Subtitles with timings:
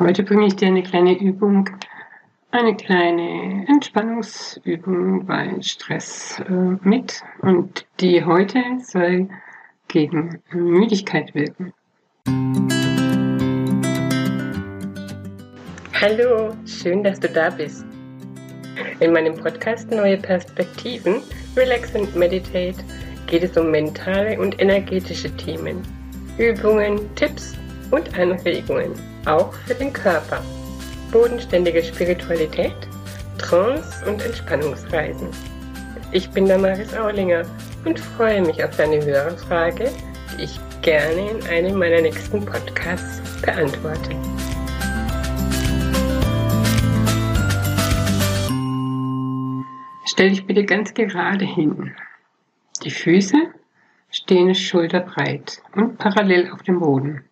[0.00, 1.70] Heute bringe ich dir eine kleine Übung,
[2.50, 6.52] eine kleine Entspannungsübung bei Stress äh,
[6.82, 9.28] mit und die heute soll
[9.86, 11.72] gegen Müdigkeit wirken.
[16.00, 17.86] Hallo, schön, dass du da bist.
[18.98, 21.22] In meinem Podcast Neue Perspektiven,
[21.56, 22.82] Relax and Meditate
[23.28, 25.82] geht es um mentale und energetische Themen,
[26.36, 27.56] Übungen, Tipps
[27.90, 28.92] und Anregungen,
[29.26, 30.42] auch für den Körper.
[31.10, 32.74] Bodenständige Spiritualität,
[33.38, 35.28] Trance und Entspannungsreisen.
[36.12, 37.44] Ich bin Damaris Aulinger
[37.84, 39.90] und freue mich auf deine Hörerfrage,
[40.32, 44.10] die ich gerne in einem meiner nächsten Podcasts beantworte.
[50.06, 51.94] Stell dich bitte ganz gerade hin.
[52.84, 53.36] Die Füße
[54.10, 57.24] stehen schulterbreit und parallel auf dem Boden.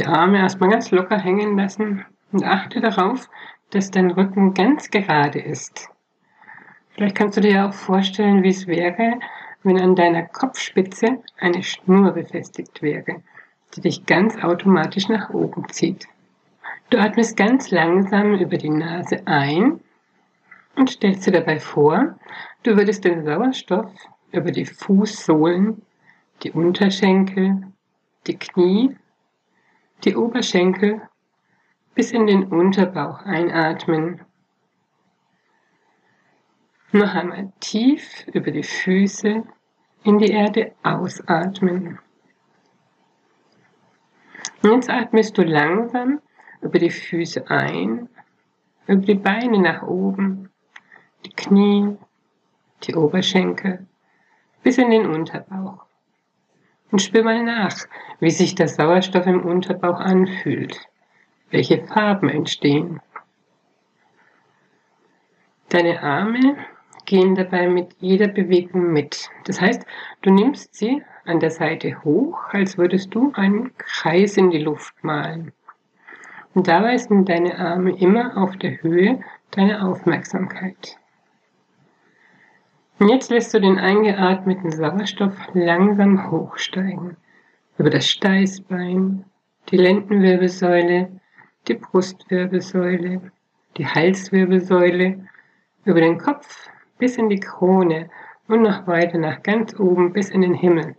[0.00, 3.28] Die Arme erstmal ganz locker hängen lassen und achte darauf,
[3.68, 5.90] dass dein Rücken ganz gerade ist.
[6.92, 9.20] Vielleicht kannst du dir ja auch vorstellen, wie es wäre,
[9.62, 13.22] wenn an deiner Kopfspitze eine Schnur befestigt wäre,
[13.74, 16.08] die dich ganz automatisch nach oben zieht.
[16.88, 19.80] Du atmest ganz langsam über die Nase ein
[20.76, 22.18] und stellst dir dabei vor,
[22.62, 23.92] du würdest den Sauerstoff
[24.32, 25.82] über die Fußsohlen,
[26.42, 27.64] die Unterschenkel,
[28.26, 28.96] die Knie
[30.04, 31.02] die Oberschenkel
[31.94, 34.22] bis in den Unterbauch einatmen.
[36.92, 39.44] Noch einmal tief über die Füße
[40.04, 41.98] in die Erde ausatmen.
[44.62, 46.20] Jetzt atmest du langsam
[46.60, 48.08] über die Füße ein,
[48.86, 50.50] über die Beine nach oben,
[51.24, 51.96] die Knie,
[52.82, 53.86] die Oberschenkel
[54.62, 55.89] bis in den Unterbauch.
[56.90, 57.76] Und spür mal nach,
[58.18, 60.88] wie sich der Sauerstoff im Unterbauch anfühlt,
[61.50, 63.00] welche Farben entstehen.
[65.68, 66.56] Deine Arme
[67.06, 69.30] gehen dabei mit jeder Bewegung mit.
[69.44, 69.84] Das heißt,
[70.22, 74.94] du nimmst sie an der Seite hoch, als würdest du einen Kreis in die Luft
[75.02, 75.52] malen.
[76.54, 79.20] Und dabei sind deine Arme immer auf der Höhe
[79.52, 80.99] deiner Aufmerksamkeit.
[83.00, 87.16] Und jetzt lässt du den eingeatmeten Sauerstoff langsam hochsteigen.
[87.78, 89.24] Über das Steißbein,
[89.70, 91.10] die Lendenwirbelsäule,
[91.66, 93.32] die Brustwirbelsäule,
[93.78, 95.26] die Halswirbelsäule,
[95.86, 96.68] über den Kopf
[96.98, 98.10] bis in die Krone
[98.48, 100.94] und noch weiter nach ganz oben bis in den Himmel.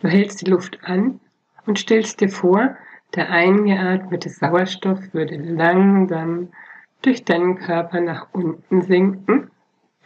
[0.00, 1.18] Du hältst die Luft an
[1.64, 2.76] und stellst dir vor,
[3.14, 6.52] der eingeatmete Sauerstoff würde langsam
[7.00, 9.50] durch deinen Körper nach unten sinken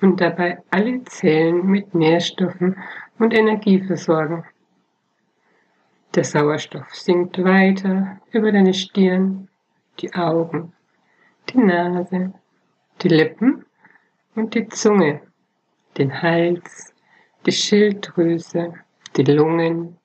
[0.03, 2.77] und dabei alle Zellen mit Nährstoffen
[3.19, 4.45] und Energie versorgen.
[6.15, 9.49] Der Sauerstoff sinkt weiter über deine Stirn,
[10.01, 10.73] die Augen,
[11.49, 12.35] die Nase,
[13.01, 13.65] die Lippen
[14.35, 15.23] und die Zunge,
[15.97, 16.93] den Hals,
[17.47, 18.75] die Schilddrüse,
[19.17, 19.97] die Lungen,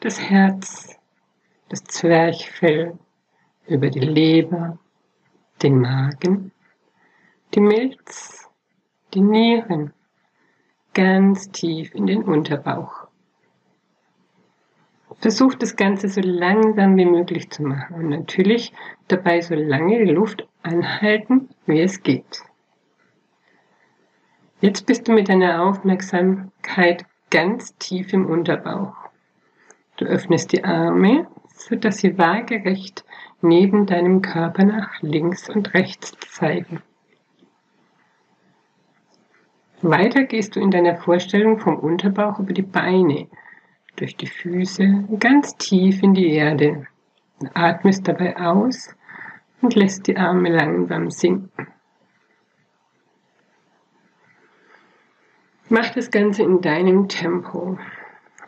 [0.00, 0.98] das Herz,
[1.70, 2.98] das Zwerchfell,
[3.66, 4.78] über die Leber,
[5.62, 6.52] den Magen,
[7.54, 8.49] die Milz,
[9.14, 9.92] die Nieren
[10.94, 13.08] ganz tief in den Unterbauch.
[15.20, 18.72] Versuch das Ganze so langsam wie möglich zu machen und natürlich
[19.08, 22.42] dabei so lange die Luft anhalten, wie es geht.
[24.60, 28.94] Jetzt bist du mit deiner Aufmerksamkeit ganz tief im Unterbauch.
[29.96, 33.04] Du öffnest die Arme, sodass sie waagerecht
[33.42, 36.82] neben deinem Körper nach links und rechts zeigen.
[39.82, 43.28] Weiter gehst du in deiner Vorstellung vom Unterbauch über die Beine,
[43.96, 46.86] durch die Füße ganz tief in die Erde.
[47.54, 48.94] Atmest dabei aus
[49.62, 51.66] und lässt die Arme langsam sinken.
[55.70, 57.78] Mach das Ganze in deinem Tempo.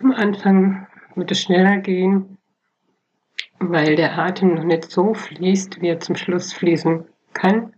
[0.00, 2.36] Am Anfang wird es schneller gehen,
[3.58, 7.72] weil der Atem noch nicht so fließt, wie er zum Schluss fließen kann.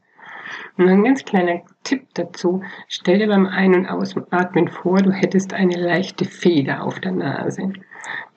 [0.76, 5.52] Und ein ganz kleiner Tipp dazu, stell dir beim Ein- und Ausatmen vor, du hättest
[5.52, 7.72] eine leichte Feder auf der Nase.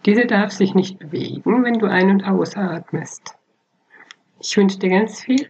[0.06, 3.36] Diese darf sich nicht bewegen, wenn du ein- und ausatmest.
[4.40, 5.50] Ich wünsche dir ganz viel